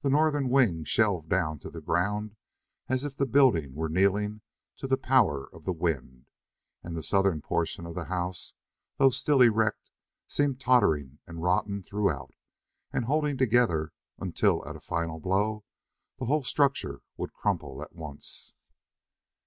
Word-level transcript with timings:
The 0.00 0.08
northern 0.08 0.48
wing 0.48 0.84
shelved 0.84 1.28
down 1.28 1.58
to 1.58 1.68
the 1.68 1.82
ground 1.82 2.34
as 2.88 3.04
if 3.04 3.14
the 3.14 3.26
building 3.26 3.74
were 3.74 3.90
kneeling 3.90 4.40
to 4.78 4.86
the 4.86 4.96
power 4.96 5.50
of 5.54 5.66
the 5.66 5.72
wind, 5.74 6.30
and 6.82 6.96
the 6.96 7.02
southern 7.02 7.42
portion 7.42 7.84
of 7.84 7.94
the 7.94 8.06
house, 8.06 8.54
though 8.96 9.10
still 9.10 9.42
erect, 9.42 9.90
seemed 10.26 10.60
tottering 10.60 11.18
and 11.26 11.42
rotten 11.42 11.82
throughout 11.82 12.32
and 12.90 13.04
holding 13.04 13.36
together 13.36 13.92
until 14.18 14.66
at 14.66 14.76
a 14.76 14.80
final 14.80 15.20
blow 15.20 15.66
the 16.18 16.24
whole 16.24 16.42
structure 16.42 17.02
would 17.18 17.34
crumple 17.34 17.82
at 17.82 17.94
once. 17.94 18.54